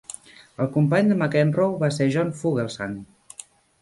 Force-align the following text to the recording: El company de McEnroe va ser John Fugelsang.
El 0.63 0.69
company 0.77 1.11
de 1.11 1.17
McEnroe 1.19 1.77
va 1.85 1.91
ser 1.99 2.09
John 2.17 2.33
Fugelsang. 2.41 2.97